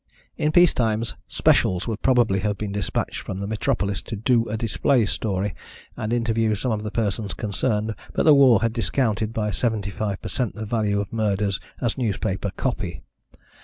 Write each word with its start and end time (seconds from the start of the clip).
In 0.35 0.51
peace 0.51 0.73
times 0.73 1.15
"specials" 1.27 1.87
would 1.87 2.01
probably 2.01 2.39
have 2.39 2.57
been 2.57 2.71
despatched 2.71 3.21
from 3.21 3.39
the 3.39 3.45
metropolis 3.45 4.01
to 4.01 4.15
"do 4.15 4.49
a 4.49 4.57
display 4.57 5.05
story," 5.05 5.53
and 5.95 6.11
interview 6.11 6.55
some 6.55 6.71
of 6.71 6.81
the 6.81 6.89
persons 6.89 7.35
concerned, 7.35 7.93
but 8.13 8.23
the 8.23 8.33
war 8.33 8.63
had 8.63 8.73
discounted 8.73 9.31
by 9.31 9.51
seventy 9.51 9.91
five 9.91 10.19
per 10.19 10.29
cent 10.29 10.55
the 10.55 10.65
value 10.65 10.99
of 10.99 11.13
murders 11.13 11.59
as 11.81 11.99
newspaper 11.99 12.49
"copy." 12.57 13.03